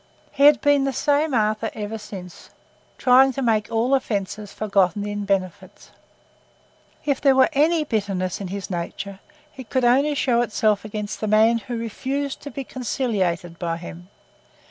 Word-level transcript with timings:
He 0.31 0.45
had 0.45 0.61
been 0.61 0.83
the 0.85 0.93
same 0.93 1.31
Arthur 1.35 1.69
ever 1.75 1.99
since, 1.99 2.49
trying 2.97 3.33
to 3.33 3.43
make 3.43 3.71
all 3.71 3.93
offences 3.93 4.51
forgotten 4.51 5.05
in 5.05 5.25
benefits. 5.25 5.91
If 7.05 7.21
there 7.21 7.35
were 7.35 7.49
any 7.53 7.83
bitterness 7.83 8.41
in 8.41 8.47
his 8.47 8.71
nature, 8.71 9.19
it 9.55 9.69
could 9.69 9.85
only 9.85 10.15
show 10.15 10.41
itself 10.41 10.83
against 10.83 11.21
the 11.21 11.27
man 11.27 11.59
who 11.59 11.77
refused 11.77 12.41
to 12.41 12.49
be 12.49 12.63
conciliated 12.63 13.59
by 13.59 13.77
him. 13.77 14.07